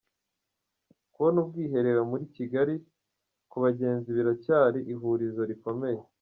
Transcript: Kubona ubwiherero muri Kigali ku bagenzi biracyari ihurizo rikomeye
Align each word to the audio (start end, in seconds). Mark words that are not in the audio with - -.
Kubona 1.13 1.37
ubwiherero 1.43 2.01
muri 2.11 2.25
Kigali 2.35 2.75
ku 3.49 3.57
bagenzi 3.63 4.09
biracyari 4.17 4.79
ihurizo 4.93 5.41
rikomeye 5.51 6.01